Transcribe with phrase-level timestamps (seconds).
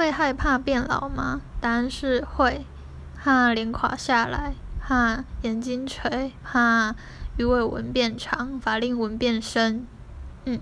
[0.00, 1.42] 会害怕变老吗？
[1.60, 2.64] 答案是会。
[3.22, 4.54] 怕脸垮下来。
[4.80, 6.32] 怕眼睛垂。
[6.42, 6.94] 怕
[7.36, 9.86] 鱼尾纹变长法令纹变深。
[10.46, 10.58] 嗯。